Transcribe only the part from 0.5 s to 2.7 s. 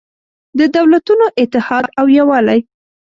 د دولتونو اتحاد او یووالی